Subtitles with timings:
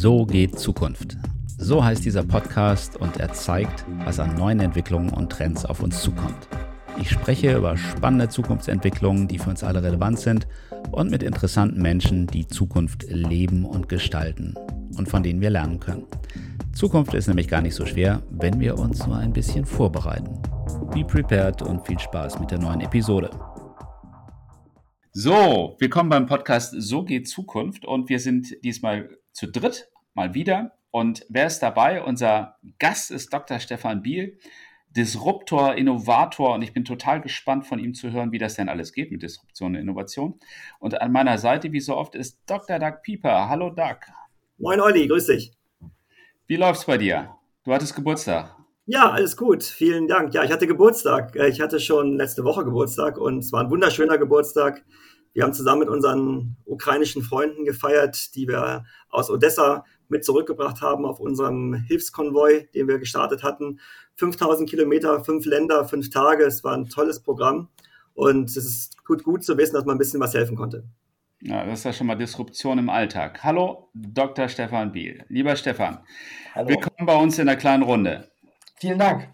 [0.00, 1.16] So geht Zukunft.
[1.56, 6.00] So heißt dieser Podcast und er zeigt, was an neuen Entwicklungen und Trends auf uns
[6.02, 6.48] zukommt.
[7.00, 10.46] Ich spreche über spannende Zukunftsentwicklungen, die für uns alle relevant sind
[10.92, 14.54] und mit interessanten Menschen, die Zukunft leben und gestalten
[14.96, 16.06] und von denen wir lernen können.
[16.72, 20.40] Zukunft ist nämlich gar nicht so schwer, wenn wir uns nur ein bisschen vorbereiten.
[20.94, 23.30] Be prepared und viel Spaß mit der neuen Episode.
[25.10, 30.72] So, willkommen beim Podcast So geht Zukunft und wir sind diesmal zu dritt mal wieder.
[30.90, 32.02] Und wer ist dabei?
[32.02, 33.60] Unser Gast ist Dr.
[33.60, 34.38] Stefan Biel,
[34.90, 38.92] Disruptor, Innovator und ich bin total gespannt von ihm zu hören, wie das denn alles
[38.92, 40.40] geht mit Disruption und Innovation.
[40.80, 42.80] Und an meiner Seite, wie so oft, ist Dr.
[42.80, 43.48] Doug Pieper.
[43.48, 43.98] Hallo Doug.
[44.56, 45.52] Moin Olli, grüß dich.
[46.48, 47.36] Wie läuft's bei dir?
[47.62, 48.56] Du hattest Geburtstag.
[48.86, 49.62] Ja, alles gut.
[49.62, 50.34] Vielen Dank.
[50.34, 51.36] Ja, ich hatte Geburtstag.
[51.36, 54.82] Äh, ich hatte schon letzte Woche Geburtstag und es war ein wunderschöner Geburtstag.
[55.32, 61.04] Wir haben zusammen mit unseren ukrainischen Freunden gefeiert, die wir aus Odessa mit zurückgebracht haben
[61.04, 63.80] auf unserem Hilfskonvoi, den wir gestartet hatten.
[64.16, 66.44] 5000 Kilometer, fünf Länder, fünf Tage.
[66.44, 67.68] Es war ein tolles Programm
[68.14, 70.84] und es ist gut, gut zu wissen, dass man ein bisschen was helfen konnte.
[71.40, 73.44] Ja, das ist ja schon mal Disruption im Alltag.
[73.44, 74.48] Hallo, Dr.
[74.48, 75.24] Stefan Biel.
[75.28, 76.00] Lieber Stefan,
[76.52, 76.68] Hallo.
[76.68, 78.28] willkommen bei uns in der kleinen Runde.
[78.80, 79.28] Vielen Dank.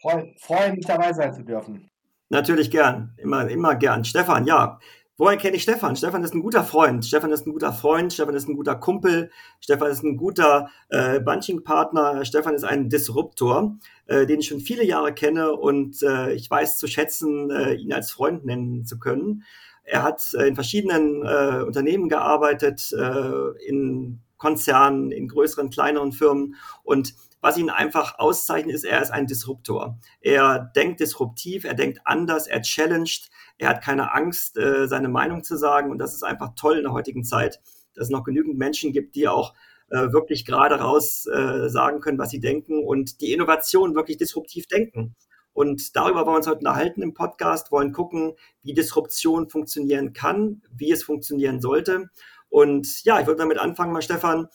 [0.00, 1.90] Freue freu mich dabei sein zu dürfen.
[2.28, 4.04] Natürlich gern, immer, immer gern.
[4.04, 4.78] Stefan, ja.
[5.16, 5.94] Woher kenne ich Stefan?
[5.94, 7.04] Stefan ist ein guter Freund.
[7.06, 8.12] Stefan ist ein guter Freund.
[8.12, 9.30] Stefan ist ein guter Kumpel.
[9.60, 12.24] Stefan ist ein guter äh, Bunching-Partner.
[12.24, 16.78] Stefan ist ein Disruptor, äh, den ich schon viele Jahre kenne und äh, ich weiß
[16.78, 19.44] zu schätzen, äh, ihn als Freund nennen zu können.
[19.84, 26.56] Er hat äh, in verschiedenen äh, Unternehmen gearbeitet, äh, in Konzernen, in größeren, kleineren Firmen
[26.82, 27.14] und
[27.44, 29.98] was ihn einfach auszeichnet, ist, er ist ein Disruptor.
[30.22, 33.28] Er denkt disruptiv, er denkt anders, er challenged,
[33.58, 35.90] er hat keine Angst, äh, seine Meinung zu sagen.
[35.90, 37.60] Und das ist einfach toll in der heutigen Zeit,
[37.94, 39.52] dass es noch genügend Menschen gibt, die auch
[39.90, 44.66] äh, wirklich gerade raus äh, sagen können, was sie denken und die Innovation wirklich disruptiv
[44.66, 45.14] denken.
[45.52, 50.62] Und darüber wollen wir uns heute unterhalten im Podcast, wollen gucken, wie Disruption funktionieren kann,
[50.74, 52.08] wie es funktionieren sollte.
[52.48, 54.48] Und ja, ich würde damit anfangen, mal Stefan,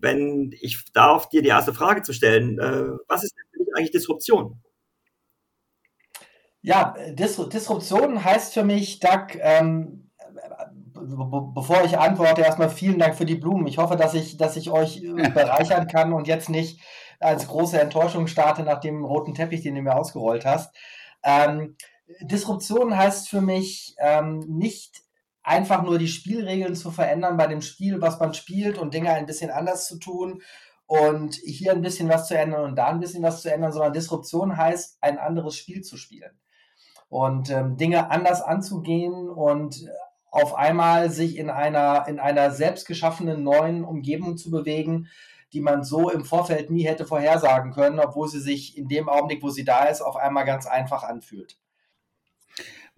[0.00, 3.34] wenn ich darf, dir die erste Frage zu stellen, äh, was ist
[3.74, 4.60] eigentlich Disruption?
[6.62, 10.10] Ja, Dis Disruption heißt für mich, Doug, ähm,
[11.54, 13.66] bevor ich antworte, erstmal vielen Dank für die Blumen.
[13.66, 16.80] Ich hoffe, dass ich, dass ich euch äh, bereichern kann und jetzt nicht
[17.18, 20.74] als große Enttäuschung starte nach dem roten Teppich, den du mir ausgerollt hast.
[21.22, 21.76] Ähm,
[22.20, 25.02] Disruption heißt für mich ähm, nicht
[25.42, 29.26] einfach nur die Spielregeln zu verändern bei dem Spiel, was man spielt und Dinge ein
[29.26, 30.42] bisschen anders zu tun
[30.86, 33.92] und hier ein bisschen was zu ändern und da ein bisschen was zu ändern, sondern
[33.92, 36.32] Disruption heißt, ein anderes Spiel zu spielen
[37.08, 39.88] und ähm, Dinge anders anzugehen und
[40.30, 45.08] auf einmal sich in einer, in einer selbstgeschaffenen neuen Umgebung zu bewegen,
[45.52, 49.42] die man so im Vorfeld nie hätte vorhersagen können, obwohl sie sich in dem Augenblick,
[49.42, 51.58] wo sie da ist, auf einmal ganz einfach anfühlt.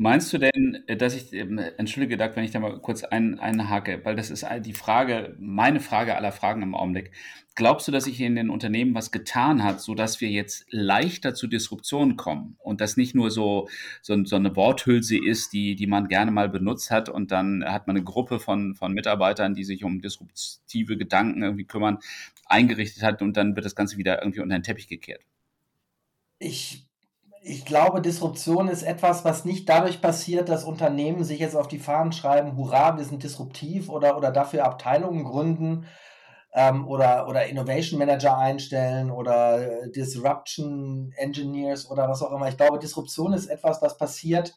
[0.02, 3.38] Meinst du denn, äh, dass ich, ähm, entschuldige, Doug, wenn ich da mal kurz ein,
[3.38, 7.12] einhake, weil das ist die Frage, meine Frage aller Fragen im Augenblick.
[7.54, 11.46] Glaubst du, dass sich in den Unternehmen was getan hat, sodass wir jetzt leichter zu
[11.46, 13.68] Disruption kommen und das nicht nur so,
[14.00, 17.86] so, so eine Worthülse ist, die, die man gerne mal benutzt hat und dann hat
[17.86, 21.98] man eine Gruppe von, von Mitarbeitern, die sich um disruptive Gedanken irgendwie kümmern,
[22.46, 25.20] eingerichtet hat und dann wird das Ganze wieder irgendwie unter den Teppich gekehrt?
[26.40, 26.88] Ich
[27.44, 31.80] ich glaube, Disruption ist etwas, was nicht dadurch passiert, dass Unternehmen sich jetzt auf die
[31.80, 35.86] Fahnen schreiben, hurra, wir sind disruptiv oder, oder dafür Abteilungen gründen
[36.52, 42.48] ähm, oder, oder Innovation Manager einstellen oder Disruption Engineers oder was auch immer.
[42.48, 44.54] Ich glaube, Disruption ist etwas, was passiert,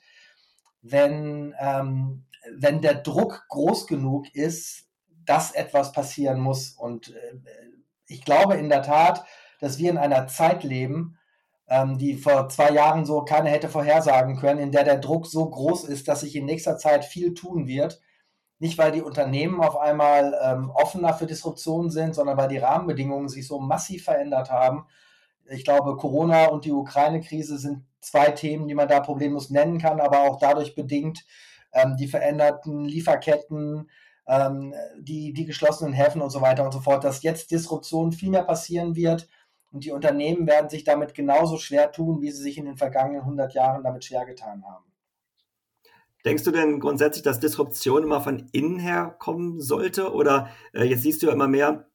[0.84, 2.26] wenn, ähm,
[2.56, 4.86] wenn der Druck groß genug ist,
[5.26, 6.72] dass etwas passieren muss.
[6.72, 7.34] Und äh,
[8.06, 9.26] ich glaube in der Tat,
[9.60, 11.18] dass wir in einer Zeit leben,
[11.68, 15.50] ähm, die vor zwei Jahren so keiner hätte vorhersagen können, in der der Druck so
[15.50, 18.02] groß ist, dass sich in nächster Zeit viel tun wird.
[18.60, 23.28] Nicht, weil die Unternehmen auf einmal ähm, offener für Disruptionen sind, sondern weil die Rahmenbedingungen
[23.28, 24.86] sich so massiv verändert haben.
[25.50, 30.00] Ich glaube, Corona und die Ukraine-Krise sind zwei Themen, die man da problemlos nennen kann,
[30.00, 31.26] aber auch dadurch bedingt
[31.74, 33.90] ähm, die veränderten Lieferketten,
[34.28, 38.30] ähm, die, die geschlossenen Häfen und so weiter und so fort, dass jetzt Disruption viel
[38.30, 39.28] mehr passieren wird
[39.72, 43.22] und die Unternehmen werden sich damit genauso schwer tun, wie sie sich in den vergangenen
[43.22, 44.86] 100 Jahren damit schwer getan haben.
[46.26, 50.12] Denkst du denn grundsätzlich, dass Disruption immer von innen her kommen sollte?
[50.12, 51.88] Oder äh, jetzt siehst du ja immer mehr,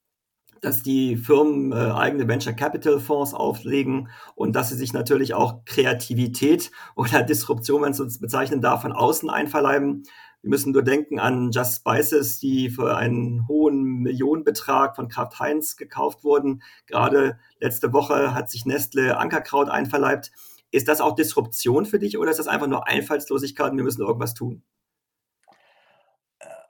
[0.60, 5.64] dass die Firmen äh, eigene Venture Capital Fonds auflegen und dass sie sich natürlich auch
[5.64, 10.04] Kreativität oder Disruption, wenn es uns bezeichnen darf, von außen einverleiben.
[10.42, 15.76] Wir müssen nur denken an Just Spices, die für einen hohen Millionenbetrag von Kraft Heinz
[15.76, 16.62] gekauft wurden.
[16.86, 20.32] Gerade letzte Woche hat sich Nestle Ankerkraut einverleibt.
[20.70, 24.02] Ist das auch Disruption für dich oder ist das einfach nur Einfallslosigkeit und wir müssen
[24.02, 24.62] irgendwas tun?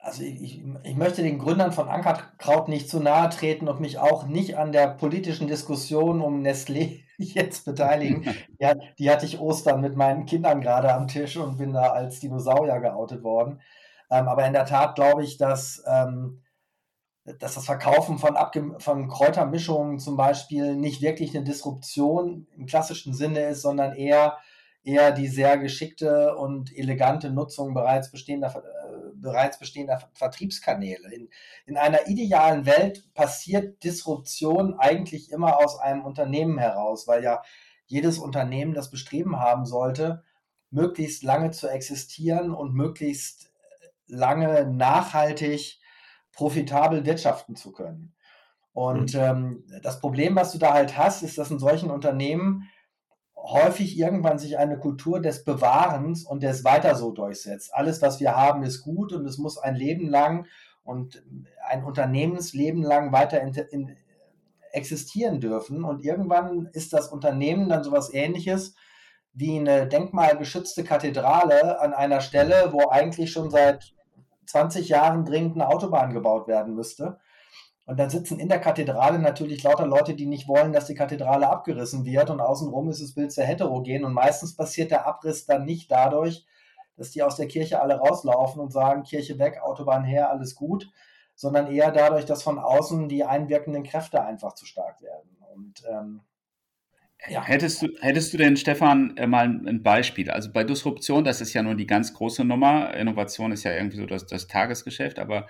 [0.01, 3.99] also ich, ich, ich, möchte den Gründern von Ankerkraut nicht zu nahe treten und mich
[3.99, 7.01] auch nicht an der politischen Diskussion um Nestlé
[7.33, 8.25] jetzt beteiligen.
[8.59, 12.19] Ja, die hatte ich Ostern mit meinen Kindern gerade am Tisch und bin da als
[12.19, 13.61] Dinosaurier geoutet worden.
[14.09, 16.41] Ähm, aber in der Tat glaube ich, dass, ähm,
[17.39, 23.13] dass das Verkaufen von, Abge von Kräutermischungen zum Beispiel nicht wirklich eine Disruption im klassischen
[23.13, 24.37] Sinne ist, sondern eher
[24.83, 28.63] eher die sehr geschickte und elegante Nutzung bereits bestehender,
[29.21, 31.13] bereits bestehender Vertriebskanäle.
[31.13, 31.29] In,
[31.65, 37.41] in einer idealen Welt passiert Disruption eigentlich immer aus einem Unternehmen heraus, weil ja
[37.85, 40.23] jedes Unternehmen das Bestreben haben sollte,
[40.69, 43.51] möglichst lange zu existieren und möglichst
[44.07, 45.79] lange nachhaltig
[46.31, 48.13] profitabel wirtschaften zu können.
[48.73, 49.19] Und mhm.
[49.19, 52.69] ähm, das Problem, was du da halt hast, ist, dass in solchen Unternehmen
[53.43, 57.73] häufig irgendwann sich eine Kultur des Bewahrens und des Weiter so durchsetzt.
[57.73, 60.45] Alles, was wir haben, ist gut und es muss ein Leben lang
[60.83, 61.23] und
[61.67, 63.97] ein Unternehmensleben lang weiter in, in,
[64.71, 65.83] existieren dürfen.
[65.83, 68.75] Und irgendwann ist das Unternehmen dann sowas ähnliches
[69.33, 73.93] wie eine denkmalgeschützte Kathedrale an einer Stelle, wo eigentlich schon seit
[74.47, 77.19] 20 Jahren dringend eine Autobahn gebaut werden müsste.
[77.85, 81.49] Und dann sitzen in der Kathedrale natürlich lauter Leute, die nicht wollen, dass die Kathedrale
[81.49, 82.29] abgerissen wird.
[82.29, 84.05] Und außenrum ist das Bild sehr heterogen.
[84.05, 86.45] Und meistens passiert der Abriss dann nicht dadurch,
[86.95, 90.89] dass die aus der Kirche alle rauslaufen und sagen, Kirche weg, Autobahn her, alles gut,
[91.35, 95.37] sondern eher dadurch, dass von außen die einwirkenden Kräfte einfach zu stark werden.
[95.53, 96.21] Und ähm,
[97.27, 97.43] ja.
[97.43, 100.31] Hättest du, hättest du denn, Stefan, äh, mal ein Beispiel?
[100.31, 102.93] Also bei Disruption, das ist ja nur die ganz große Nummer.
[102.95, 105.47] Innovation ist ja irgendwie so das, das Tagesgeschäft, aber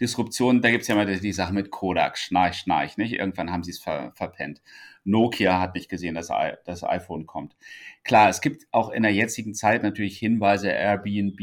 [0.00, 3.14] Disruption, da gibt es ja mal die, Sache mit Kodak, Schnarch, Schnarch, nicht?
[3.14, 4.62] Irgendwann haben sie es ver, verpennt.
[5.04, 6.30] Nokia hat nicht gesehen, dass
[6.64, 7.56] das iPhone kommt.
[8.04, 11.38] Klar, es gibt auch in der jetzigen Zeit natürlich Hinweise, Airbnb,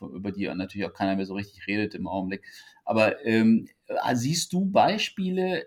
[0.00, 2.42] über die natürlich auch keiner mehr so richtig redet im Augenblick.
[2.84, 3.68] Aber ähm,
[4.14, 5.66] siehst du Beispiele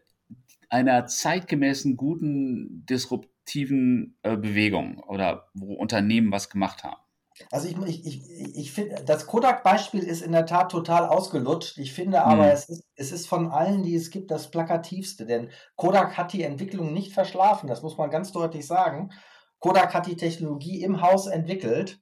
[0.70, 7.05] einer zeitgemäßen, guten, disruptiven äh, Bewegung oder wo Unternehmen was gemacht haben?
[7.52, 11.78] Also ich, ich, ich, ich finde, das Kodak-Beispiel ist in der Tat total ausgelutscht.
[11.78, 12.52] Ich finde aber, hm.
[12.52, 15.26] es, ist, es ist von allen, die es gibt, das plakativste.
[15.26, 19.12] Denn Kodak hat die Entwicklung nicht verschlafen, das muss man ganz deutlich sagen.
[19.60, 22.00] Kodak hat die Technologie im Haus entwickelt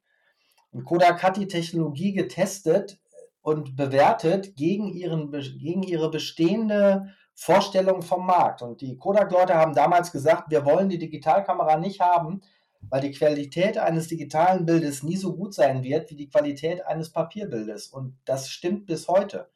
[0.71, 2.99] und Kodak hat die Technologie getestet
[3.41, 8.61] und bewertet gegen, ihren, gegen ihre bestehende Vorstellung vom Markt.
[8.61, 12.41] Und die Kodak-Leute haben damals gesagt, wir wollen die Digitalkamera nicht haben,
[12.89, 17.11] weil die Qualität eines digitalen Bildes nie so gut sein wird wie die Qualität eines
[17.11, 17.87] Papierbildes.
[17.87, 19.49] Und das stimmt bis heute.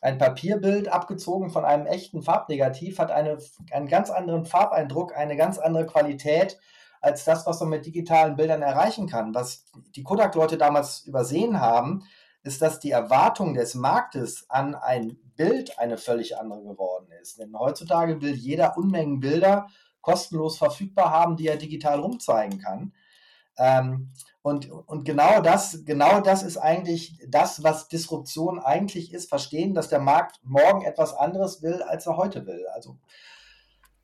[0.00, 3.38] Ein Papierbild, abgezogen von einem echten Farbnegativ, hat eine,
[3.70, 6.58] einen ganz anderen Farbeindruck, eine ganz andere Qualität
[7.02, 9.34] als das, was man mit digitalen Bildern erreichen kann.
[9.34, 9.64] Was
[9.94, 12.04] die Kodak-Leute damals übersehen haben,
[12.42, 17.38] ist, dass die Erwartung des Marktes an ein Bild eine völlig andere geworden ist.
[17.38, 19.68] Denn heutzutage will jeder Unmengen Bilder
[20.00, 22.92] kostenlos verfügbar haben, die er digital rumzeigen kann.
[23.58, 24.12] Ähm,
[24.42, 29.88] und, und genau das, genau das ist eigentlich das, was Disruption eigentlich ist, verstehen, dass
[29.88, 32.66] der Markt morgen etwas anderes will, als er heute will.
[32.74, 32.96] Also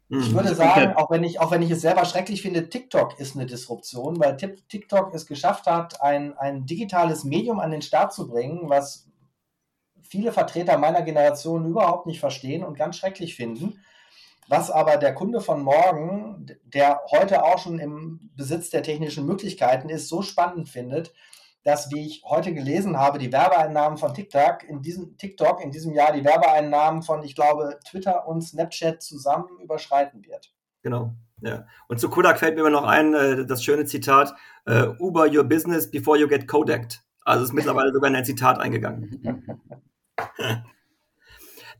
[0.08, 0.34] ich mhm.
[0.34, 3.46] würde sagen, auch wenn ich, auch wenn ich es selber schrecklich finde, TikTok ist eine
[3.46, 8.68] Disruption, weil TikTok es geschafft hat, ein, ein digitales Medium an den Start zu bringen,
[8.68, 9.08] was
[10.02, 13.80] viele Vertreter meiner Generation überhaupt nicht verstehen und ganz schrecklich finden.
[14.48, 19.88] Was aber der Kunde von morgen, der heute auch schon im Besitz der technischen Möglichkeiten
[19.88, 21.12] ist, so spannend findet,
[21.64, 25.94] dass, wie ich heute gelesen habe, die Werbeeinnahmen von TikTok in diesem, TikTok in diesem
[25.94, 30.52] Jahr die Werbeeinnahmen von, ich glaube, Twitter und Snapchat zusammen überschreiten wird.
[30.82, 31.12] Genau.
[31.40, 31.66] Ja.
[31.88, 34.32] Und zu Kodak fällt mir immer noch ein, äh, das schöne Zitat,
[34.64, 37.00] äh, Uber your business before you get Kodak.
[37.24, 39.50] Also ist mittlerweile sogar in ein Zitat eingegangen.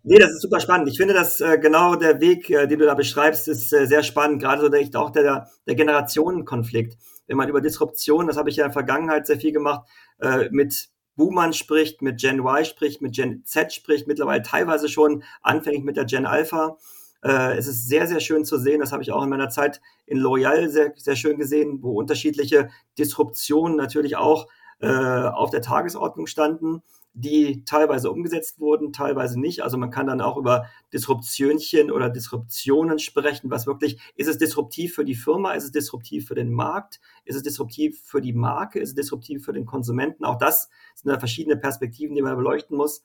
[0.09, 0.89] Nee, das ist super spannend.
[0.89, 4.05] Ich finde, dass äh, genau der Weg, äh, den du da beschreibst, ist äh, sehr
[4.05, 4.41] spannend.
[4.41, 6.97] Gerade so der, auch der, der Generationenkonflikt.
[7.27, 9.89] Wenn man über Disruption, das habe ich ja in der Vergangenheit sehr viel gemacht,
[10.21, 15.25] äh, mit Boomern spricht, mit Gen Y spricht, mit Gen Z spricht, mittlerweile teilweise schon
[15.43, 16.77] anfänglich mit der Gen Alpha.
[17.25, 18.79] Äh, es ist sehr, sehr schön zu sehen.
[18.79, 22.69] Das habe ich auch in meiner Zeit in L'Oreal sehr, sehr schön gesehen, wo unterschiedliche
[22.97, 24.47] Disruptionen natürlich auch
[24.79, 26.85] äh, auf der Tagesordnung standen
[27.19, 29.63] die teilweise umgesetzt wurden, teilweise nicht.
[29.63, 34.95] Also man kann dann auch über Disruptionchen oder Disruptionen sprechen, was wirklich, ist es disruptiv
[34.95, 38.81] für die Firma, ist es disruptiv für den Markt, ist es disruptiv für die Marke,
[38.81, 40.27] ist es disruptiv für den Konsumenten?
[40.27, 43.03] Auch das sind da verschiedene Perspektiven, die man beleuchten muss.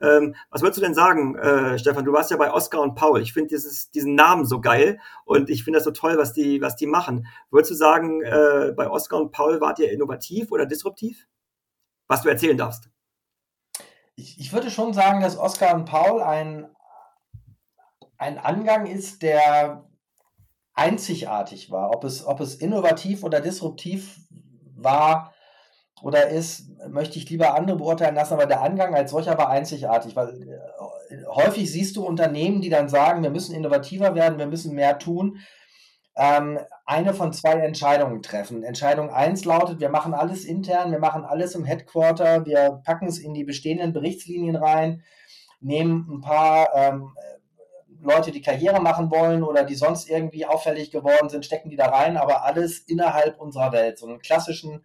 [0.00, 2.04] Ähm, was würdest du denn sagen, äh, Stefan?
[2.04, 3.22] Du warst ja bei Oscar und Paul.
[3.22, 3.56] Ich finde
[3.94, 7.28] diesen Namen so geil und ich finde das so toll, was die, was die machen.
[7.52, 11.28] Würdest du sagen, äh, bei Oscar und Paul wart ihr innovativ oder disruptiv?
[12.08, 12.91] Was du erzählen darfst
[14.16, 16.68] ich, ich würde schon sagen, dass Oscar und Paul ein,
[18.18, 19.84] ein Angang ist, der
[20.74, 21.94] einzigartig war.
[21.94, 24.20] Ob es, ob es innovativ oder disruptiv
[24.74, 25.32] war
[26.02, 30.16] oder ist, möchte ich lieber andere beurteilen lassen, aber der Angang als solcher war einzigartig,
[30.16, 30.42] weil
[31.10, 34.98] äh, häufig siehst du Unternehmen, die dann sagen, wir müssen innovativer werden, wir müssen mehr
[34.98, 35.38] tun,
[36.16, 38.62] ähm, eine von zwei Entscheidungen treffen.
[38.62, 43.18] Entscheidung 1 lautet, wir machen alles intern, wir machen alles im Headquarter, wir packen es
[43.18, 45.02] in die bestehenden Berichtslinien rein,
[45.60, 47.12] nehmen ein paar ähm,
[48.02, 51.86] Leute, die Karriere machen wollen oder die sonst irgendwie auffällig geworden sind, stecken die da
[51.86, 53.98] rein, aber alles innerhalb unserer Welt.
[53.98, 54.84] So einen klassischen,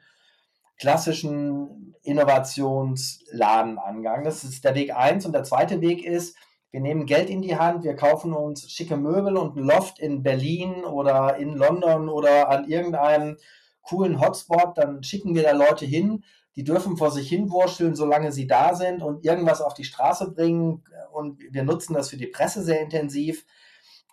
[0.77, 4.23] klassischen Innovationsladenangang.
[4.23, 5.25] Das ist der Weg 1.
[5.25, 6.37] Und der zweite Weg ist,
[6.71, 10.23] wir nehmen Geld in die Hand, wir kaufen uns schicke Möbel und ein Loft in
[10.23, 13.37] Berlin oder in London oder an irgendeinem
[13.81, 16.23] coolen Hotspot, dann schicken wir da Leute hin,
[16.55, 20.31] die dürfen vor sich hin wurschteln, solange sie da sind und irgendwas auf die Straße
[20.31, 23.45] bringen und wir nutzen das für die Presse sehr intensiv.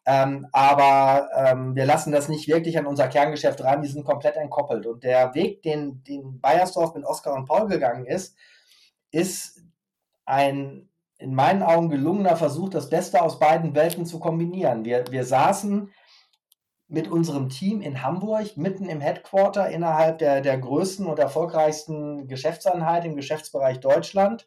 [0.07, 4.37] Ähm, aber ähm, wir lassen das nicht wirklich an unser Kerngeschäft ran, die sind komplett
[4.37, 4.85] entkoppelt.
[4.85, 8.37] Und der Weg, den, den Bayersdorf mit Oskar und Paul gegangen ist,
[9.11, 9.63] ist
[10.27, 10.91] ein
[11.25, 14.85] in meinen Augen gelungener Versuch, das Beste aus beiden Welten zu kombinieren.
[14.85, 15.91] Wir, wir saßen
[16.87, 23.07] mit unserem Team in Hamburg, mitten im Headquarter, innerhalb der, der größten und erfolgreichsten Geschäftseinheit
[23.07, 24.47] im Geschäftsbereich Deutschland,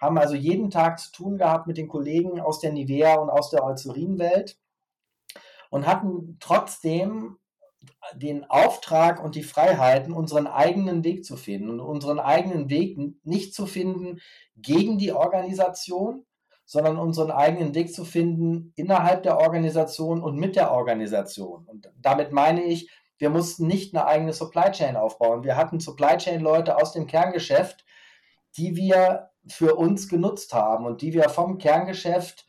[0.00, 3.50] haben also jeden Tag zu tun gehabt mit den Kollegen aus der Nivea und aus
[3.50, 4.58] der Eucerin-Welt
[5.68, 7.36] und hatten trotzdem
[8.14, 13.54] den Auftrag und die Freiheiten, unseren eigenen Weg zu finden und unseren eigenen Weg nicht
[13.54, 14.20] zu finden
[14.56, 16.24] gegen die Organisation,
[16.64, 21.64] sondern unseren eigenen Weg zu finden innerhalb der Organisation und mit der Organisation.
[21.66, 25.44] Und damit meine ich, wir mussten nicht eine eigene Supply Chain aufbauen.
[25.44, 27.84] Wir hatten Supply Chain Leute aus dem Kerngeschäft,
[28.56, 32.46] die wir für uns genutzt haben und die wir vom Kerngeschäft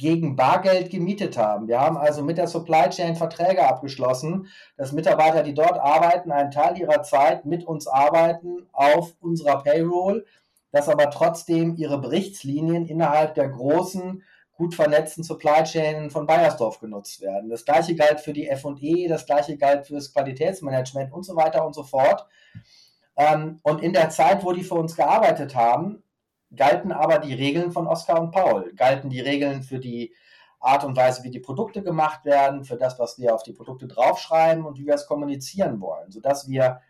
[0.00, 1.68] gegen Bargeld gemietet haben.
[1.68, 6.50] Wir haben also mit der Supply Chain Verträge abgeschlossen, dass Mitarbeiter, die dort arbeiten, einen
[6.50, 10.24] Teil ihrer Zeit mit uns arbeiten auf unserer Payroll,
[10.72, 14.22] dass aber trotzdem ihre Berichtslinien innerhalb der großen,
[14.56, 17.50] gut vernetzten Supply Chain von Bayersdorf genutzt werden.
[17.50, 21.66] Das gleiche galt für die FE, das gleiche galt für das Qualitätsmanagement und so weiter
[21.66, 22.26] und so fort.
[23.16, 26.02] Ähm, und in der Zeit, wo die für uns gearbeitet haben,
[26.54, 30.14] galten aber die Regeln von Oskar und Paul, galten die Regeln für die
[30.58, 33.86] Art und Weise, wie die Produkte gemacht werden, für das, was wir auf die Produkte
[33.86, 36.80] draufschreiben und wie wir es kommunizieren wollen, sodass wir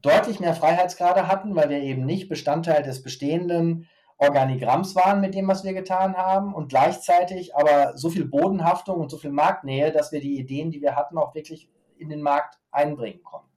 [0.00, 5.48] deutlich mehr Freiheitsgrade hatten, weil wir eben nicht Bestandteil des bestehenden Organigramms waren mit dem,
[5.48, 10.12] was wir getan haben und gleichzeitig aber so viel Bodenhaftung und so viel Marktnähe, dass
[10.12, 13.49] wir die Ideen, die wir hatten, auch wirklich in den Markt einbringen konnten.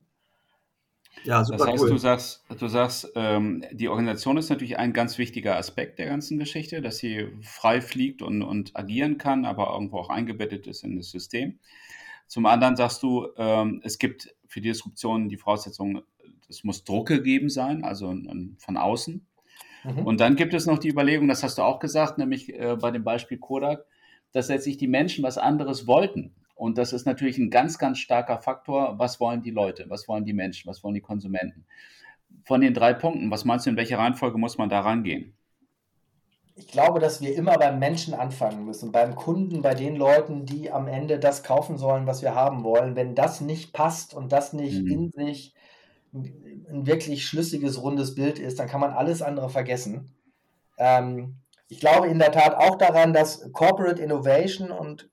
[1.24, 1.89] Ja, super das heißt, cool.
[1.89, 6.38] du sagst, du sagst ähm, die Organisation ist natürlich ein ganz wichtiger Aspekt der ganzen
[6.38, 10.98] Geschichte, dass sie frei fliegt und, und agieren kann, aber irgendwo auch eingebettet ist in
[10.98, 11.60] das System.
[12.27, 16.01] Zum anderen sagst du, ähm, es gibt für die Disruption die Voraussetzung,
[16.50, 18.13] es muss Druck gegeben sein, also
[18.58, 19.25] von außen.
[19.84, 20.00] Mhm.
[20.00, 22.92] Und dann gibt es noch die Überlegung, das hast du auch gesagt, nämlich äh, bei
[22.92, 23.86] dem Beispiel Kodak,
[24.32, 26.34] dass letztlich die Menschen was anderes wollten.
[26.63, 28.98] Und das ist natürlich ein ganz, ganz starker Faktor.
[28.98, 29.89] Was wollen die Leute?
[29.89, 30.70] Was wollen die Menschen?
[30.70, 31.65] Was wollen die Konsumenten?
[32.46, 35.34] Von den drei Punkten, was meinst du, in welcher Reihenfolge muss man da rangehen?
[36.55, 40.72] Ich glaube, dass wir immer beim Menschen anfangen müssen, beim Kunden, bei den Leuten, die
[40.72, 42.96] am Ende das kaufen sollen, was wir haben wollen.
[42.96, 44.88] Wenn das nicht passt und das nicht mhm.
[44.88, 45.53] in sich
[46.13, 50.15] ein wirklich schlüssiges, rundes Bild ist, dann kann man alles andere vergessen.
[50.77, 55.10] Ähm, ich glaube in der Tat auch daran, dass Corporate Innovation und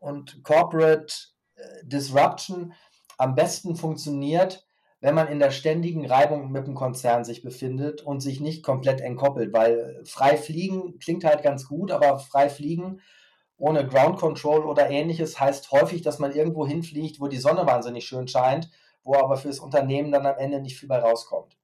[0.00, 1.14] und Corporate
[1.54, 2.72] äh, Disruption
[3.16, 4.66] am besten funktioniert,
[5.00, 9.00] wenn man in der ständigen Reibung mit dem Konzern sich befindet und sich nicht komplett
[9.00, 13.00] entkoppelt, weil frei fliegen klingt halt ganz gut, aber frei fliegen
[13.56, 18.06] ohne Ground Control oder ähnliches heißt häufig, dass man irgendwo hinfliegt, wo die Sonne wahnsinnig
[18.06, 18.70] schön scheint,
[19.04, 21.58] wo aber fürs Unternehmen dann am Ende nicht viel bei rauskommt.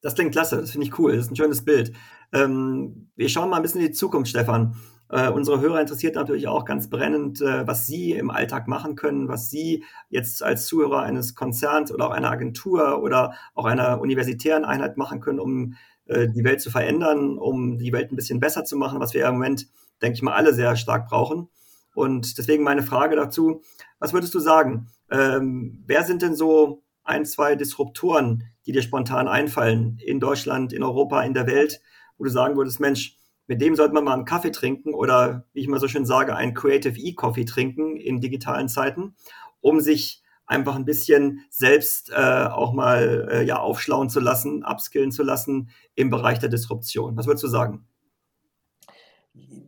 [0.00, 1.94] Das klingt klasse, das finde ich cool, das ist ein schönes Bild.
[2.32, 4.76] Ähm, wir schauen mal ein bisschen in die Zukunft, Stefan.
[5.14, 9.28] Äh, unsere Hörer interessiert natürlich auch ganz brennend, äh, was Sie im Alltag machen können,
[9.28, 14.64] was Sie jetzt als Zuhörer eines Konzerns oder auch einer Agentur oder auch einer universitären
[14.64, 18.64] Einheit machen können, um äh, die Welt zu verändern, um die Welt ein bisschen besser
[18.64, 19.68] zu machen, was wir im Moment,
[20.02, 21.48] denke ich mal, alle sehr stark brauchen.
[21.94, 23.62] Und deswegen meine Frage dazu,
[24.00, 24.88] was würdest du sagen?
[25.12, 30.82] Ähm, wer sind denn so ein, zwei Disruptoren, die dir spontan einfallen in Deutschland, in
[30.82, 31.80] Europa, in der Welt,
[32.18, 35.60] wo du sagen würdest, Mensch, mit dem sollte man mal einen Kaffee trinken oder, wie
[35.60, 39.14] ich mal so schön sage, einen Creative E-Coffee trinken in digitalen Zeiten,
[39.60, 45.12] um sich einfach ein bisschen selbst äh, auch mal äh, ja, aufschlauen zu lassen, upskillen
[45.12, 47.16] zu lassen im Bereich der Disruption.
[47.16, 47.86] Was würdest du sagen?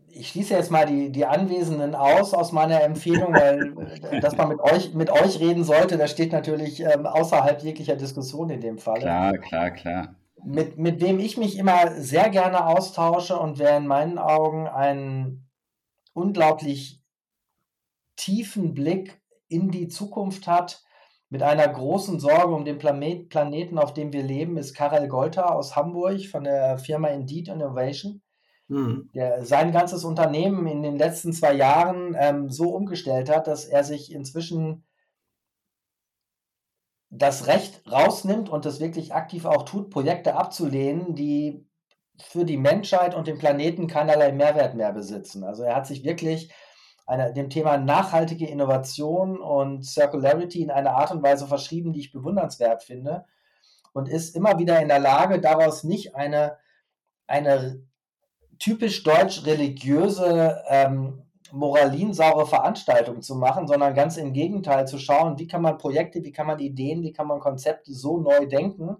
[0.08, 3.74] Ich schließe jetzt mal die, die Anwesenden aus aus meiner Empfehlung, weil
[4.10, 7.96] äh, dass man mit euch, mit euch reden sollte, das steht natürlich ähm, außerhalb jeglicher
[7.96, 9.00] Diskussion in dem Fall.
[9.00, 10.16] Klar, klar, klar.
[10.46, 15.50] Mit, mit wem ich mich immer sehr gerne austausche und wer in meinen Augen einen
[16.12, 17.02] unglaublich
[18.14, 20.84] tiefen Blick in die Zukunft hat,
[21.28, 25.54] mit einer großen Sorge um den Planet, Planeten, auf dem wir leben, ist Karel Golter
[25.54, 28.22] aus Hamburg von der Firma Indeed Innovation,
[28.68, 29.10] mhm.
[29.14, 33.82] der sein ganzes Unternehmen in den letzten zwei Jahren ähm, so umgestellt hat, dass er
[33.82, 34.85] sich inzwischen
[37.18, 41.66] das Recht rausnimmt und das wirklich aktiv auch tut, Projekte abzulehnen, die
[42.18, 45.44] für die Menschheit und den Planeten keinerlei Mehrwert mehr besitzen.
[45.44, 46.52] Also er hat sich wirklich
[47.06, 52.12] eine, dem Thema nachhaltige Innovation und Circularity in einer Art und Weise verschrieben, die ich
[52.12, 53.24] bewundernswert finde
[53.92, 56.58] und ist immer wieder in der Lage, daraus nicht eine,
[57.26, 57.82] eine
[58.58, 65.62] typisch deutsch-religiöse, ähm, moralinsaure Veranstaltung zu machen, sondern ganz im Gegenteil zu schauen, wie kann
[65.62, 68.96] man Projekte, wie kann man Ideen, wie kann man Konzepte so neu denken,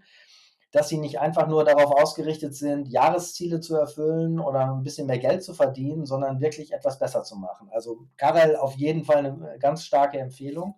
[0.73, 5.19] dass sie nicht einfach nur darauf ausgerichtet sind, Jahresziele zu erfüllen oder ein bisschen mehr
[5.19, 7.69] Geld zu verdienen, sondern wirklich etwas besser zu machen.
[7.71, 10.75] Also Karel auf jeden Fall eine ganz starke Empfehlung.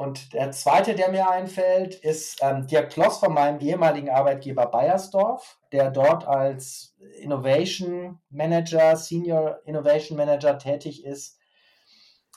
[0.00, 5.58] Und der zweite, der mir einfällt, ist ähm, Dirk Kloss von meinem ehemaligen Arbeitgeber Bayersdorf,
[5.72, 11.38] der dort als Innovation Manager, Senior Innovation Manager tätig ist,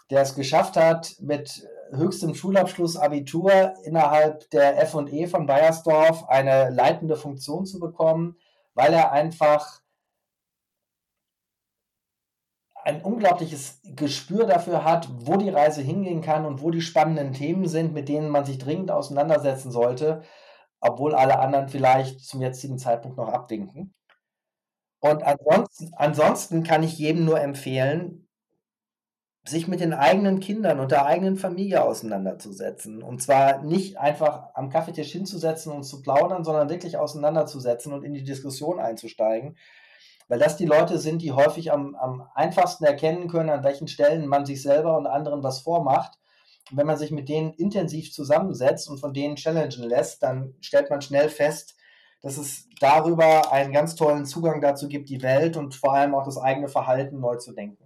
[0.10, 7.16] der es geschafft hat, mit höchstem Schulabschluss Abitur innerhalb der F&E von Bayersdorf eine leitende
[7.16, 8.36] Funktion zu bekommen,
[8.74, 9.80] weil er einfach
[12.84, 17.68] ein unglaubliches Gespür dafür hat, wo die Reise hingehen kann und wo die spannenden Themen
[17.68, 20.22] sind, mit denen man sich dringend auseinandersetzen sollte,
[20.82, 23.94] obwohl alle anderen vielleicht zum jetzigen Zeitpunkt noch abwinken.
[25.00, 28.28] Und ansonsten, ansonsten kann ich jedem nur empfehlen,
[29.46, 33.04] sich mit den eigenen Kindern und der eigenen Familie auseinanderzusetzen.
[33.04, 38.14] Und zwar nicht einfach am Kaffeetisch hinzusetzen und zu plaudern, sondern wirklich auseinanderzusetzen und in
[38.14, 39.58] die Diskussion einzusteigen.
[40.28, 44.28] Weil das die Leute sind, die häufig am, am einfachsten erkennen können, an welchen Stellen
[44.28, 46.18] man sich selber und anderen was vormacht.
[46.72, 50.90] Und wenn man sich mit denen intensiv zusammensetzt und von denen challengen lässt, dann stellt
[50.90, 51.76] man schnell fest,
[52.22, 56.24] dass es darüber einen ganz tollen Zugang dazu gibt, die Welt und vor allem auch
[56.24, 57.84] das eigene Verhalten neu zu denken.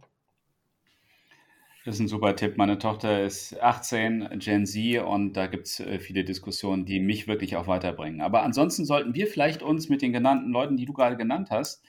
[1.87, 2.57] Das ist ein super Tipp.
[2.57, 7.29] Meine Tochter ist 18, Gen Z, und da gibt es äh, viele Diskussionen, die mich
[7.29, 8.19] wirklich auch weiterbringen.
[8.19, 11.81] Aber ansonsten sollten wir vielleicht uns mit den genannten Leuten, die du gerade genannt hast,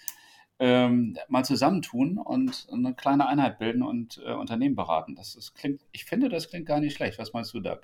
[0.59, 5.15] ähm, mal zusammentun und eine kleine Einheit bilden und äh, Unternehmen beraten.
[5.15, 7.19] Das, das klingt, ich finde, das klingt gar nicht schlecht.
[7.19, 7.81] Was meinst du, Doug?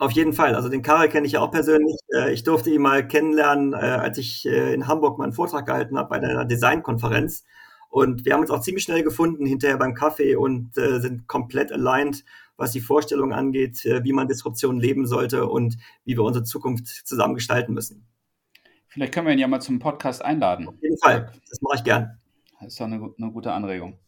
[0.00, 0.54] Auf jeden Fall.
[0.54, 1.98] Also den Karel kenne ich ja auch persönlich.
[2.14, 5.98] Äh, ich durfte ihn mal kennenlernen, äh, als ich äh, in Hamburg meinen Vortrag gehalten
[5.98, 7.44] habe bei einer Designkonferenz.
[7.90, 12.24] Und wir haben uns auch ziemlich schnell gefunden hinterher beim Kaffee und sind komplett aligned,
[12.56, 17.34] was die Vorstellung angeht, wie man Disruption leben sollte und wie wir unsere Zukunft zusammen
[17.34, 18.06] gestalten müssen.
[18.90, 20.68] Vielleicht können wir ihn ja mal zum Podcast einladen.
[20.68, 22.18] Auf jeden Fall, das mache ich gern.
[22.58, 23.98] Das ist doch eine, eine gute Anregung.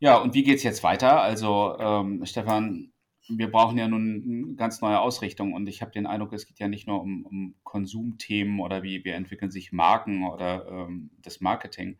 [0.00, 1.22] Ja, und wie geht es jetzt weiter?
[1.22, 2.92] Also, ähm, Stefan,
[3.28, 6.58] wir brauchen ja nun eine ganz neue Ausrichtung und ich habe den Eindruck, es geht
[6.58, 11.40] ja nicht nur um, um Konsumthemen oder wie, wie entwickeln sich Marken oder ähm, das
[11.40, 11.96] Marketing,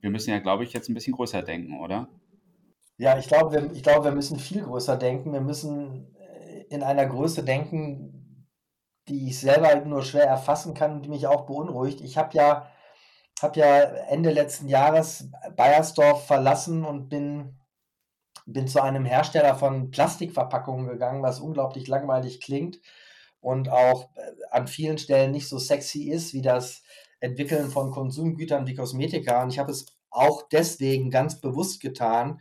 [0.00, 2.08] wir müssen ja, glaube ich, jetzt ein bisschen größer denken, oder?
[2.98, 5.32] Ja, ich glaube, wir, ich glaube, wir müssen viel größer denken.
[5.32, 8.19] Wir müssen äh, in einer Größe denken,
[9.10, 12.00] die ich selber nur schwer erfassen kann und die mich auch beunruhigt.
[12.00, 12.70] Ich habe ja,
[13.42, 17.58] hab ja Ende letzten Jahres Bayersdorf verlassen und bin,
[18.46, 22.80] bin zu einem Hersteller von Plastikverpackungen gegangen, was unglaublich langweilig klingt
[23.40, 24.20] und auch äh,
[24.50, 26.82] an vielen Stellen nicht so sexy ist, wie das
[27.18, 29.42] Entwickeln von Konsumgütern wie Kosmetika.
[29.42, 32.40] Und ich habe es auch deswegen ganz bewusst getan,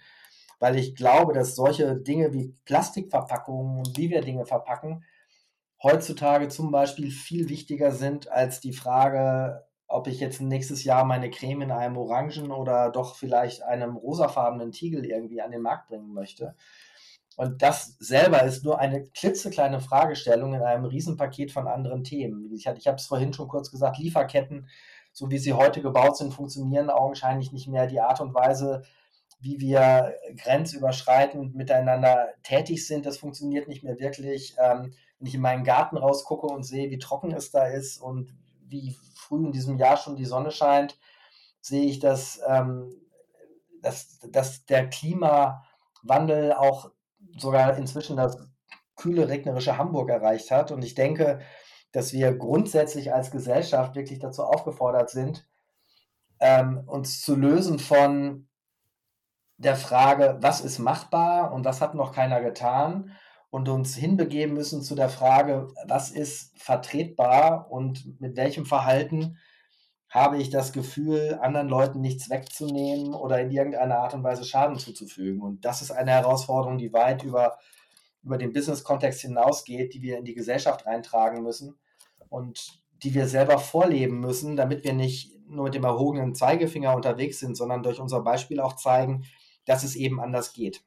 [0.60, 5.04] weil ich glaube, dass solche Dinge wie Plastikverpackungen und wie wir Dinge verpacken,
[5.82, 11.32] heutzutage zum Beispiel viel wichtiger sind als die Frage, ob ich jetzt nächstes Jahr meine
[11.32, 16.14] Creme in einem orangen oder doch vielleicht einem rosafarbenen Tiegel irgendwie an den Markt bringen
[16.14, 16.56] möchte.
[17.38, 22.52] Und das selber ist nur eine klitzekleine Fragestellung in einem Riesenpaket von anderen Themen.
[22.54, 24.68] Ich, ich habe es vorhin schon kurz gesagt, Lieferketten,
[25.14, 27.88] so wie sie heute gebaut sind, funktionieren augenscheinlich nicht mehr.
[27.88, 28.84] Die Art und Weise,
[29.40, 34.56] wie wir grenzüberschreitend miteinander tätig sind, das funktioniert nicht mehr wirklich.
[34.62, 38.34] Ähm, wenn ich in meinen Garten rausgucke und sehe, wie trocken es da ist und
[38.68, 40.98] wie früh in diesem Jahr schon die Sonne scheint,
[41.62, 42.96] sehe ich, dass, ähm,
[43.82, 46.92] dass, dass der Klimawandel auch
[47.38, 48.38] sogar inzwischen das
[48.96, 50.72] kühle, regnerische Hamburg erreicht hat.
[50.72, 51.40] Und ich denke,
[51.92, 55.48] dass wir grundsätzlich als Gesellschaft wirklich dazu aufgefordert sind,
[56.40, 58.48] ähm, uns zu lösen von
[59.58, 63.12] der Frage, was ist machbar und was hat noch keiner getan
[63.50, 69.38] und uns hinbegeben müssen zu der Frage, was ist vertretbar und mit welchem Verhalten
[70.10, 74.78] habe ich das Gefühl, anderen Leuten nichts wegzunehmen oder in irgendeiner Art und Weise Schaden
[74.78, 75.42] zuzufügen.
[75.42, 77.58] Und das ist eine Herausforderung, die weit über,
[78.24, 81.78] über den Business-Kontext hinausgeht, die wir in die Gesellschaft reintragen müssen
[82.30, 87.40] und die wir selber vorleben müssen, damit wir nicht nur mit dem erhobenen Zeigefinger unterwegs
[87.40, 89.26] sind, sondern durch unser Beispiel auch zeigen,
[89.66, 90.84] dass es eben anders geht.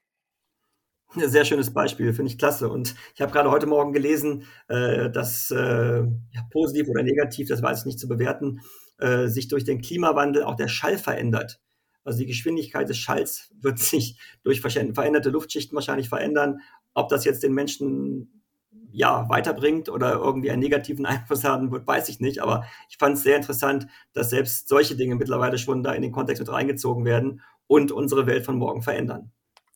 [1.14, 2.68] Ein sehr schönes Beispiel, finde ich klasse.
[2.68, 7.62] Und ich habe gerade heute Morgen gelesen, äh, dass äh, ja, positiv oder negativ, das
[7.62, 8.60] weiß ich nicht zu bewerten,
[8.98, 11.60] äh, sich durch den Klimawandel auch der Schall verändert.
[12.04, 16.60] Also die Geschwindigkeit des Schalls wird sich durch veränderte Luftschichten wahrscheinlich verändern.
[16.94, 18.42] Ob das jetzt den Menschen
[18.90, 22.40] ja weiterbringt oder irgendwie einen negativen Einfluss haben wird, weiß ich nicht.
[22.40, 26.12] Aber ich fand es sehr interessant, dass selbst solche Dinge mittlerweile schon da in den
[26.12, 29.30] Kontext mit reingezogen werden und unsere Welt von morgen verändern.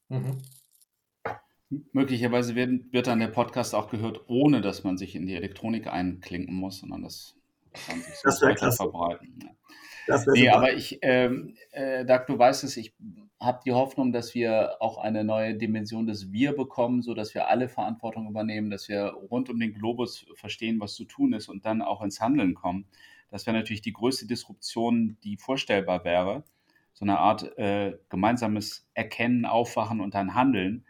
[0.08, 0.38] Mhm.
[1.92, 5.88] Möglicherweise wird, wird dann der Podcast auch gehört, ohne dass man sich in die Elektronik
[5.88, 7.34] einklinken muss, sondern das
[7.86, 9.38] kann sich so weiter verbreiten.
[9.42, 9.50] Ja.
[10.06, 10.56] Das nee, super.
[10.56, 12.94] aber ich, ähm, äh, Doug, du weißt es, ich
[13.40, 17.68] habe die Hoffnung, dass wir auch eine neue Dimension des Wir bekommen, sodass wir alle
[17.68, 21.82] Verantwortung übernehmen, dass wir rund um den Globus verstehen, was zu tun ist und dann
[21.82, 22.86] auch ins Handeln kommen.
[23.30, 26.44] Das wäre natürlich die größte Disruption, die vorstellbar wäre.
[26.92, 30.86] So eine Art äh, gemeinsames Erkennen, Aufwachen und dann Handeln.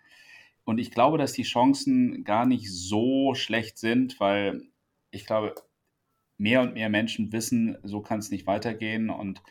[0.66, 4.62] Und ich glaube, dass die Chancen gar nicht so schlecht sind, weil
[5.12, 5.54] ich glaube,
[6.38, 9.08] mehr und mehr Menschen wissen, so kann es nicht weitergehen.
[9.08, 9.44] Und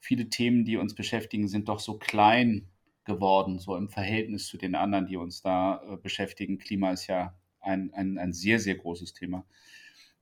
[0.00, 2.70] viele Themen, die uns beschäftigen, sind doch so klein
[3.04, 6.56] geworden, so im Verhältnis zu den anderen, die uns da äh, beschäftigen.
[6.56, 9.44] Klima ist ja ein, ein, ein sehr, sehr großes Thema,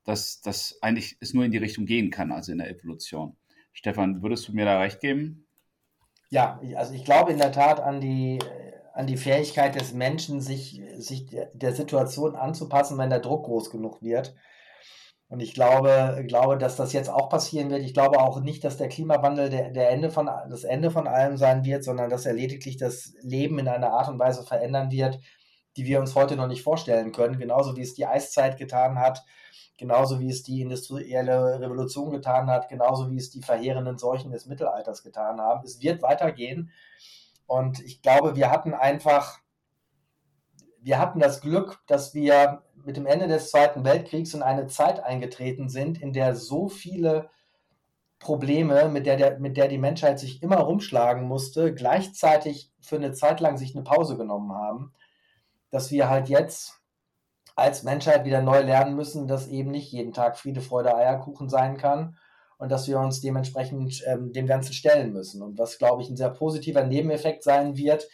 [0.03, 3.37] dass das eigentlich es nur in die Richtung gehen kann, also in der Evolution.
[3.73, 5.47] Stefan, würdest du mir da recht geben?
[6.31, 8.41] Ja, also ich glaube in der Tat an die,
[8.95, 14.03] an die Fähigkeit des Menschen, sich, sich der Situation anzupassen, wenn der Druck groß genug
[14.03, 14.35] wird.
[15.29, 17.81] Und ich glaube, glaube, dass das jetzt auch passieren wird.
[17.83, 21.39] Ich glaube auch nicht, dass der Klimawandel der, der Ende von, das Ende von allem
[21.39, 25.21] sein wird, sondern dass er lediglich das Leben in einer Art und Weise verändern wird,
[25.79, 27.39] die wir uns heute noch nicht vorstellen können.
[27.39, 29.25] Genauso wie es die Eiszeit getan hat,
[29.79, 34.45] genauso wie es die industrielle Revolution getan hat, genauso wie es die verheerenden Seuchen des
[34.45, 35.65] Mittelalters getan haben.
[35.65, 36.71] Es wird weitergehen.
[37.53, 39.39] Und ich glaube, wir hatten einfach,
[40.81, 45.01] wir hatten das Glück, dass wir mit dem Ende des Zweiten Weltkriegs in eine Zeit
[45.05, 47.29] eingetreten sind, in der so viele
[48.19, 53.13] Probleme, mit der, der, mit der die Menschheit sich immer rumschlagen musste, gleichzeitig für eine
[53.13, 54.95] Zeit lang sich eine Pause genommen haben,
[55.69, 56.81] dass wir halt jetzt
[57.55, 61.77] als Menschheit wieder neu lernen müssen, dass eben nicht jeden Tag Friede, Freude, Eierkuchen sein
[61.77, 62.17] kann
[62.63, 65.43] und dass wir uns dementsprechend ähm, dem Ganzen stellen müssen.
[65.43, 68.07] Und was, glaube ich, ein sehr positiver Nebeneffekt sein wird,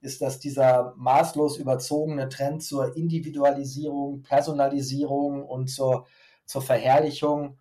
[0.00, 6.06] ist, dass dieser maßlos überzogene Trend zur Individualisierung, Personalisierung und zur,
[6.46, 7.58] zur Verherrlichung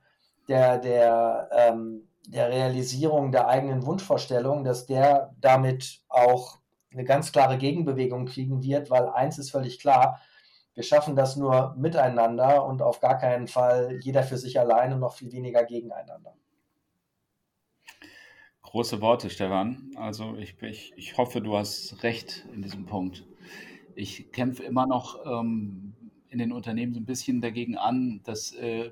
[0.47, 6.59] der, der, ähm, der Realisierung der eigenen Wunschvorstellung, dass der damit auch
[6.93, 10.21] eine ganz klare Gegenbewegung kriegen wird, weil eins ist völlig klar,
[10.73, 14.99] wir schaffen das nur miteinander und auf gar keinen Fall jeder für sich allein und
[14.99, 16.35] noch viel weniger gegeneinander.
[18.61, 19.91] Große Worte, Stefan.
[19.97, 23.25] Also ich, ich, ich hoffe, du hast recht in diesem Punkt.
[23.95, 25.93] Ich kämpfe immer noch ähm,
[26.29, 28.91] in den Unternehmen so ein bisschen dagegen an, dass äh,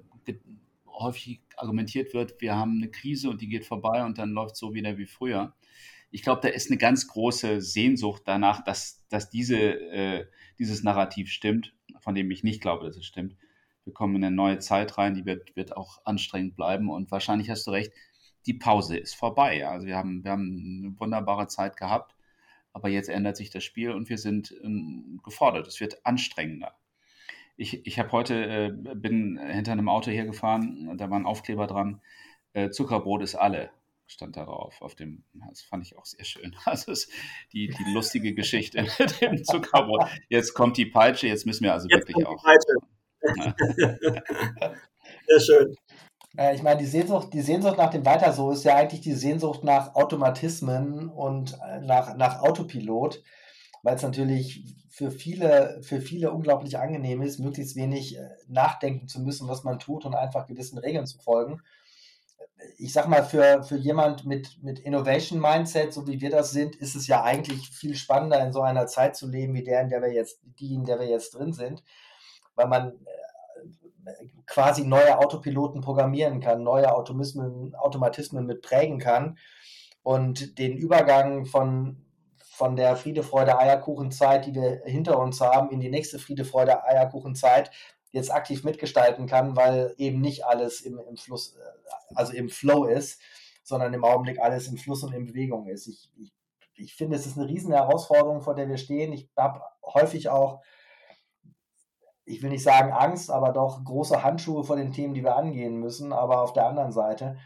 [1.00, 4.60] häufig argumentiert wird, wir haben eine Krise und die geht vorbei und dann läuft es
[4.60, 5.54] so wieder wie früher.
[6.12, 10.26] Ich glaube, da ist eine ganz große Sehnsucht danach, dass, dass diese, äh,
[10.58, 13.36] dieses Narrativ stimmt, von dem ich nicht glaube, dass es stimmt.
[13.86, 17.50] Wir kommen in eine neue Zeit rein, die wird, wird auch anstrengend bleiben und wahrscheinlich
[17.50, 17.92] hast du recht,
[18.46, 19.68] die Pause ist vorbei.
[19.68, 22.16] Also wir haben, wir haben eine wunderbare Zeit gehabt,
[22.74, 25.68] aber jetzt ändert sich das Spiel und wir sind ähm, gefordert.
[25.68, 26.76] Es wird anstrengender.
[27.58, 32.02] Ich, ich habe heute, äh, bin hinter einem Auto hergefahren, da war ein Aufkleber dran,
[32.54, 33.72] äh, Zuckerbrot ist alle.
[34.10, 34.82] Stand da drauf.
[34.82, 36.56] Auf dem, das fand ich auch sehr schön.
[36.66, 36.94] Also
[37.54, 40.08] die, die lustige Geschichte mit dem Zuckerbrot.
[40.28, 42.44] Jetzt kommt die Peitsche, jetzt müssen wir also jetzt wirklich auch.
[45.28, 45.76] sehr schön.
[46.54, 49.64] Ich meine, die Sehnsucht, die Sehnsucht nach dem Weiter so ist ja eigentlich die Sehnsucht
[49.64, 53.24] nach Automatismen und äh, nach, nach Autopilot,
[53.82, 59.22] weil es natürlich für viele, für viele unglaublich angenehm ist, möglichst wenig äh, nachdenken zu
[59.22, 61.62] müssen, was man tut und einfach gewissen Regeln zu folgen.
[62.78, 66.76] Ich sag mal, für, für jemand mit, mit Innovation Mindset, so wie wir das sind,
[66.76, 69.90] ist es ja eigentlich viel spannender, in so einer Zeit zu leben, wie der, in
[69.90, 71.84] der wir jetzt, die, in der wir jetzt drin sind,
[72.56, 72.94] weil man
[74.06, 74.12] äh,
[74.46, 79.38] quasi neue Autopiloten programmieren kann, neue Automatismen, Automatismen mit prägen kann
[80.04, 82.06] und den Übergang von
[82.60, 86.84] von der Friede, Freude, Eierkuchenzeit, die wir hinter uns haben, in die nächste Friede, Freude,
[86.84, 87.72] Eierkuchenzeit
[88.12, 92.86] jetzt aktiv mitgestalten kann, weil eben nicht alles im, im Fluss, äh, also im Flow
[92.86, 93.22] ist,
[93.64, 95.88] sondern im Augenblick alles im Fluss und in Bewegung ist.
[95.88, 96.34] Ich, ich,
[96.76, 99.14] ich finde, es ist eine riesen Herausforderung, vor der wir stehen.
[99.14, 100.62] Ich habe häufig auch,
[102.26, 105.80] ich will nicht sagen Angst, aber doch große Handschuhe vor den Themen, die wir angehen
[105.80, 106.14] müssen.
[106.14, 107.38] Aber auf der anderen Seite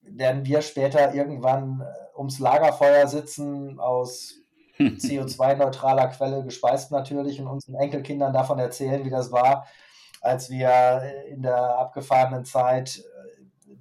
[0.00, 4.34] werden wir später irgendwann äh, ums Lagerfeuer sitzen, aus
[4.78, 9.66] CO2-neutraler Quelle gespeist natürlich und unseren Enkelkindern davon erzählen, wie das war,
[10.20, 13.04] als wir in der abgefahrenen Zeit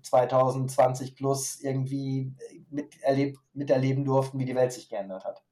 [0.01, 2.33] 2020 äh, plus irgendwie
[2.69, 5.43] miterleb miterleben durften, wie die Welt sich geändert hat.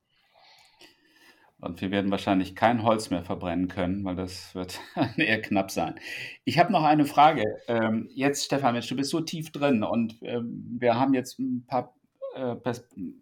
[1.61, 4.79] Und wir werden wahrscheinlich kein Holz mehr verbrennen können, weil das wird
[5.17, 5.95] eher knapp sein.
[6.43, 7.43] Ich habe noch eine Frage.
[7.67, 11.63] Ähm, jetzt, Stefan, Mensch, du bist so tief drin und ähm, wir haben jetzt ein
[11.67, 11.93] paar
[12.35, 12.55] äh,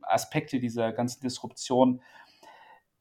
[0.01, 2.01] Aspekte dieser ganzen Disruption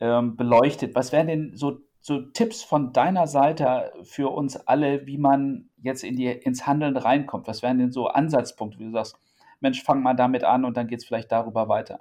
[0.01, 0.95] ähm, beleuchtet.
[0.95, 6.05] Was wären denn so, so Tipps von deiner Seite für uns alle, wie man jetzt
[6.05, 7.49] in die, ins Handeln reinkommt?
[7.49, 9.19] Was wären denn so Ansatzpunkte, wie du sagst,
[9.61, 12.01] Mensch, fang mal damit an und dann geht es vielleicht darüber weiter?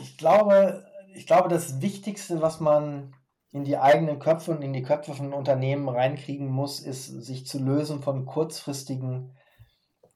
[0.00, 3.14] Ich glaube, ich glaube, das Wichtigste, was man
[3.52, 7.58] in die eigenen Köpfe und in die Köpfe von Unternehmen reinkriegen muss, ist, sich zu
[7.58, 9.32] lösen von kurzfristigen,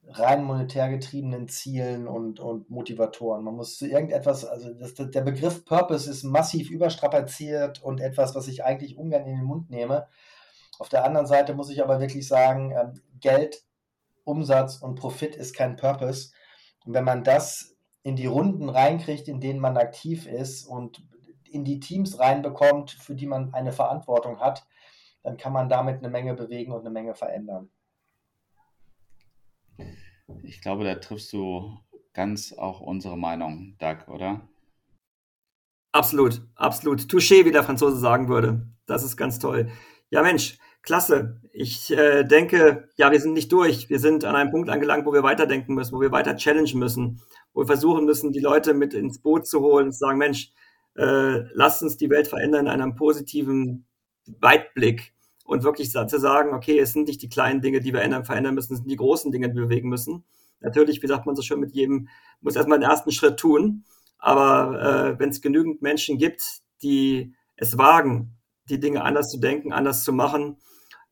[0.08, 3.42] rein monetär getriebenen Zielen und, und Motivatoren.
[3.42, 8.48] Man muss zu irgendetwas, also das, der Begriff Purpose ist massiv überstrapaziert und etwas, was
[8.48, 10.06] ich eigentlich ungern in den Mund nehme.
[10.78, 13.64] Auf der anderen Seite muss ich aber wirklich sagen, ähm, Geld,
[14.24, 16.32] Umsatz und Profit ist kein Purpose.
[16.84, 21.02] Und wenn man das in die Runden reinkriegt, in denen man aktiv ist und
[21.44, 24.66] in die Teams reinbekommt, für die man eine Verantwortung hat,
[25.22, 27.70] dann kann man damit eine Menge bewegen und eine Menge verändern.
[30.42, 31.78] Ich glaube, da triffst du
[32.12, 34.48] ganz auch unsere Meinung, Doug, oder?
[35.92, 37.02] Absolut, absolut.
[37.02, 38.66] Touché, wie der Franzose sagen würde.
[38.86, 39.70] Das ist ganz toll.
[40.10, 41.40] Ja, Mensch, klasse.
[41.52, 43.88] Ich äh, denke, ja, wir sind nicht durch.
[43.88, 47.20] Wir sind an einem Punkt angelangt, wo wir weiterdenken müssen, wo wir weiter challengen müssen
[47.54, 50.52] wo wir versuchen müssen, die Leute mit ins Boot zu holen und zu sagen, Mensch,
[50.96, 53.86] äh, lasst uns die Welt verändern in einem positiven
[54.26, 55.13] Weitblick
[55.44, 58.54] und wirklich zu sagen, okay, es sind nicht die kleinen Dinge, die wir ändern, verändern
[58.54, 60.24] müssen, es sind die großen Dinge, die wir bewegen müssen.
[60.60, 62.08] Natürlich, wie sagt man so schön, mit jedem
[62.40, 63.84] muss erstmal den ersten Schritt tun.
[64.18, 64.80] Aber
[65.14, 66.42] äh, wenn es genügend Menschen gibt,
[66.82, 68.36] die es wagen,
[68.70, 70.56] die Dinge anders zu denken, anders zu machen,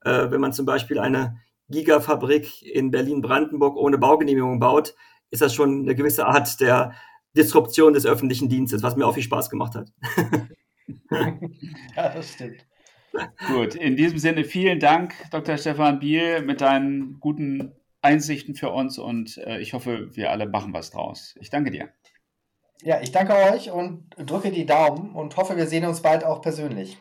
[0.04, 4.94] äh, wenn man zum Beispiel eine Gigafabrik in Berlin-Brandenburg ohne Baugenehmigung baut,
[5.30, 6.94] ist das schon eine gewisse Art der
[7.36, 9.92] Disruption des öffentlichen Dienstes, was mir auch viel Spaß gemacht hat.
[11.96, 12.66] ja, das stimmt.
[13.48, 15.56] Gut, in diesem Sinne vielen Dank, Dr.
[15.58, 20.72] Stefan Biel, mit deinen guten Einsichten für uns und äh, ich hoffe, wir alle machen
[20.72, 21.34] was draus.
[21.40, 21.88] Ich danke dir.
[22.82, 26.42] Ja, ich danke euch und drücke die Daumen und hoffe, wir sehen uns bald auch
[26.42, 26.98] persönlich.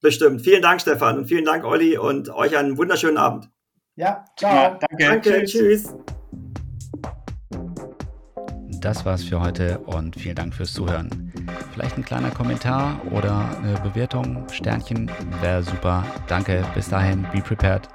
[0.00, 0.42] Bestimmt.
[0.42, 3.50] Vielen Dank, Stefan, und vielen Dank, Olli, und euch einen wunderschönen Abend.
[3.96, 4.54] Ja, ciao.
[4.54, 5.04] Ja, danke.
[5.04, 5.88] Danke, tschüss.
[5.88, 6.17] tschüss
[8.80, 11.32] das war's für heute und vielen Dank fürs Zuhören.
[11.72, 15.10] Vielleicht ein kleiner Kommentar oder eine Bewertung, Sternchen,
[15.40, 16.04] wäre super.
[16.26, 17.88] Danke, bis dahin, be prepared.